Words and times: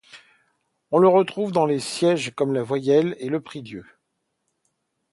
On 0.89 0.97
le 0.97 1.07
retrouve 1.07 1.51
dans 1.51 1.67
des 1.67 1.79
sièges 1.79 2.33
comme 2.33 2.53
la 2.55 2.63
voyelle 2.63 3.15
et 3.19 3.29
le 3.29 3.39
Prie-Dieu. 3.39 3.85